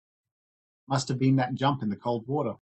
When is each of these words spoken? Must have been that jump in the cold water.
Must 0.87 1.09
have 1.09 1.19
been 1.19 1.35
that 1.37 1.53
jump 1.55 1.83
in 1.83 1.89
the 1.89 1.95
cold 1.95 2.25
water. 2.27 2.49